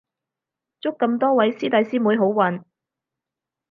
[0.81, 2.63] 祝咁多位師弟師妹好運